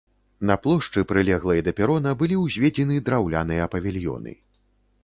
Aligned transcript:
На 0.51 0.55
плошчы, 0.61 1.03
прылеглай 1.11 1.61
да 1.67 1.75
перона, 1.81 2.15
былі 2.23 2.41
ўзведзены 2.45 2.99
драўляныя 3.11 3.71
павільёны. 3.77 4.37